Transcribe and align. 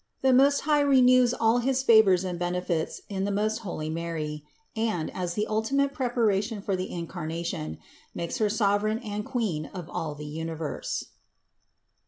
THE 0.23 0.33
MOST 0.33 0.61
HIGH 0.61 0.79
RENEWS 0.81 1.35
ALL 1.35 1.59
HIS 1.59 1.83
FAVORS 1.83 2.23
AND 2.23 2.39
BENEFITS 2.39 3.01
IN 3.07 3.23
THE 3.23 3.29
MOST 3.31 3.59
HOLY 3.59 3.87
MARY 3.87 4.43
AND, 4.75 5.11
AS 5.15 5.35
THE 5.35 5.45
ULTIMATE 5.47 5.93
PREPARATION 5.93 6.63
FOR 6.63 6.75
THE 6.75 6.85
INCARNATION, 6.89 7.77
MAKES 8.15 8.37
HER 8.39 8.49
SOVEREIGN 8.49 8.97
AND 9.03 9.25
QUEEN 9.27 9.67
OF 9.67 9.87
ALL 9.91 10.15
THE 10.15 10.25
UNIVERSE. 10.25 11.05